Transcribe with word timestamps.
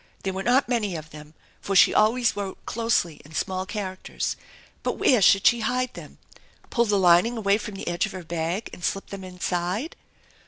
There 0.23 0.33
were 0.33 0.41
not 0.41 0.67
many 0.67 0.95
of 0.95 1.11
them, 1.11 1.35
for 1.61 1.75
she 1.75 1.93
always 1.93 2.35
wrote 2.35 2.65
closely 2.65 3.21
in 3.23 3.35
small 3.35 3.67
characters. 3.67 4.35
But 4.81 4.97
where 4.97 5.21
should 5.21 5.45
she 5.45 5.59
hide 5.59 5.93
them? 5.93 6.17
Pull 6.71 6.85
the 6.85 6.97
lining 6.97 7.37
away 7.37 7.59
from 7.59 7.75
the 7.75 7.87
edge 7.87 8.07
of 8.07 8.11
her 8.13 8.23
bag 8.23 8.71
and 8.73 8.83
slip 8.83 9.11
them 9.11 9.23
Inside? 9.23 9.95